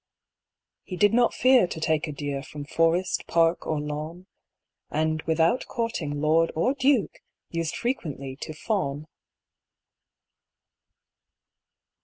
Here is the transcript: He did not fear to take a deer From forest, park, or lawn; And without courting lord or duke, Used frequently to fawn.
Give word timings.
He 0.83 0.97
did 0.97 1.13
not 1.13 1.31
fear 1.31 1.67
to 1.67 1.79
take 1.79 2.07
a 2.07 2.11
deer 2.11 2.41
From 2.41 2.65
forest, 2.65 3.27
park, 3.27 3.67
or 3.67 3.79
lawn; 3.79 4.25
And 4.89 5.21
without 5.27 5.67
courting 5.67 6.19
lord 6.19 6.51
or 6.55 6.73
duke, 6.73 7.19
Used 7.51 7.75
frequently 7.75 8.35
to 8.37 8.51
fawn. 8.51 9.05